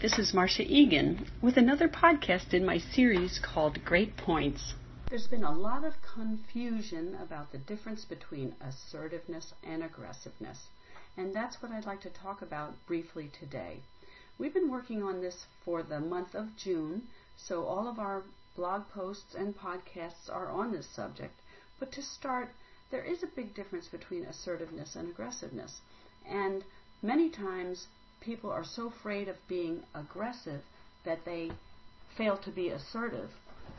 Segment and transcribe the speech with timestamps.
[0.00, 4.74] This is Marcia Egan with another podcast in my series called Great Points.
[5.10, 10.68] There's been a lot of confusion about the difference between assertiveness and aggressiveness,
[11.16, 13.80] and that's what I'd like to talk about briefly today.
[14.38, 18.22] We've been working on this for the month of June, so all of our
[18.54, 21.34] blog posts and podcasts are on this subject.
[21.80, 22.50] But to start,
[22.92, 25.80] there is a big difference between assertiveness and aggressiveness.
[26.24, 26.62] And
[27.02, 27.88] many times
[28.20, 30.62] people are so afraid of being aggressive
[31.04, 31.50] that they
[32.16, 33.30] fail to be assertive,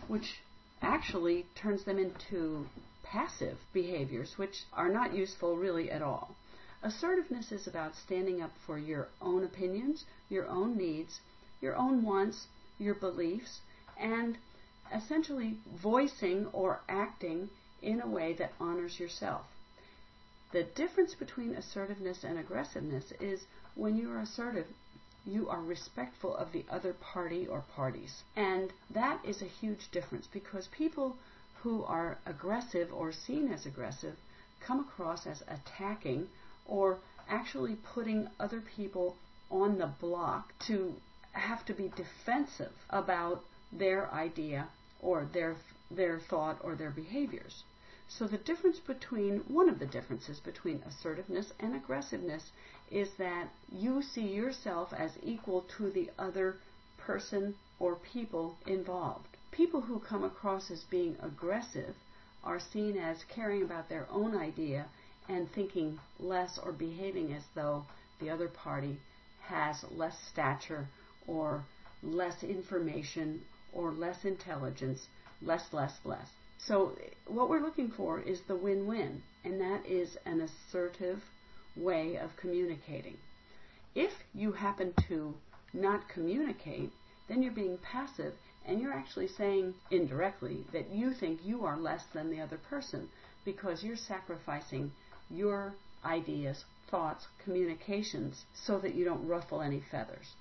[0.08, 0.40] which
[0.82, 2.66] actually turns them into
[3.04, 6.36] passive behaviors, which are not useful really at all.
[6.82, 11.20] Assertiveness is about standing up for your own opinions, your own needs,
[11.60, 13.60] your own wants, your beliefs,
[14.00, 14.38] and
[14.94, 17.50] essentially voicing or acting
[17.82, 19.46] in a way that honors yourself.
[20.52, 24.68] The difference between assertiveness and aggressiveness is when you are assertive,
[25.24, 28.24] you are respectful of the other party or parties.
[28.36, 31.18] And that is a huge difference because people
[31.62, 34.18] who are aggressive or seen as aggressive
[34.60, 36.30] come across as attacking
[36.66, 39.18] or actually putting other people
[39.52, 40.96] on the block to
[41.34, 44.68] have to be defensive about their idea
[45.00, 45.56] or their
[45.92, 47.64] their thought or their behaviors.
[48.12, 52.52] So the difference between one of the differences between assertiveness and aggressiveness
[52.90, 56.58] is that you see yourself as equal to the other
[56.98, 59.38] person or people involved.
[59.52, 61.96] People who come across as being aggressive
[62.44, 64.88] are seen as caring about their own idea
[65.28, 67.86] and thinking less or behaving as though
[68.20, 69.00] the other party
[69.42, 70.88] has less stature
[71.28, 71.64] or
[72.02, 75.08] less information or less intelligence,
[75.44, 76.39] less, less, less.
[76.68, 76.92] So
[77.26, 81.24] what we're looking for is the win-win, and that is an assertive
[81.76, 83.18] way of communicating.
[83.96, 85.34] If you happen to
[85.74, 86.92] not communicate,
[87.28, 88.34] then you're being passive
[88.66, 93.10] and you're actually saying indirectly that you think you are less than the other person
[93.46, 94.92] because you're sacrificing
[95.30, 100.36] your ideas, thoughts, communications so that you don't ruffle any feathers.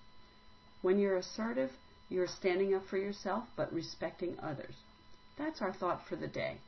[0.83, 1.71] When you're assertive,
[2.09, 4.75] you're standing up for yourself but respecting others.
[5.39, 6.59] That's our thought for the day.